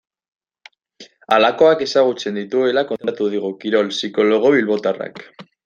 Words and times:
Halakoak 1.35 1.83
ezagutzen 1.87 2.41
dituela 2.41 2.85
kontatu 2.93 3.29
digu 3.35 3.53
kirol 3.65 3.93
psikologo 3.95 4.55
bilbotarrak. 4.59 5.25